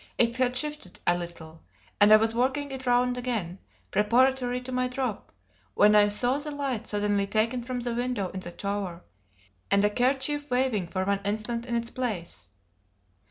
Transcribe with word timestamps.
It 0.17 0.37
had 0.37 0.55
shifted 0.55 0.99
a 1.05 1.15
little, 1.15 1.61
and 1.99 2.11
I 2.11 2.17
was 2.17 2.33
working 2.33 2.71
it 2.71 2.87
round 2.87 3.19
again, 3.19 3.59
preparatory 3.91 4.59
to 4.61 4.71
my 4.71 4.87
drop, 4.87 5.31
when 5.75 5.95
I 5.95 6.07
saw 6.07 6.39
the 6.39 6.49
light 6.49 6.87
suddenly 6.87 7.27
taken 7.27 7.61
from 7.61 7.81
the 7.81 7.93
window 7.93 8.29
in 8.29 8.39
the 8.39 8.51
tower, 8.51 9.03
and 9.69 9.85
a 9.85 9.91
kerchief 9.91 10.49
waving 10.49 10.87
for 10.87 11.05
one 11.05 11.19
instant 11.23 11.67
in 11.67 11.75
its 11.75 11.91
place. 11.91 12.49